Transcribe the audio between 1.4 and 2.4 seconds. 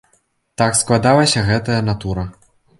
гэтая натура.